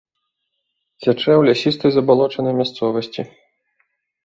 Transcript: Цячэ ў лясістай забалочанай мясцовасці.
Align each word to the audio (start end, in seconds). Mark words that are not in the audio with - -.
Цячэ 1.03 1.31
ў 1.35 1.41
лясістай 1.51 1.91
забалочанай 1.99 2.53
мясцовасці. 2.63 3.21